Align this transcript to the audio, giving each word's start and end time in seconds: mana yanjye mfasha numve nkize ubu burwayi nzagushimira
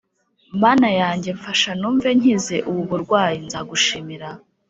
mana 0.61 0.89
yanjye 1.01 1.29
mfasha 1.37 1.71
numve 1.79 2.09
nkize 2.19 2.57
ubu 2.69 2.81
burwayi 2.89 3.37
nzagushimira 3.45 4.29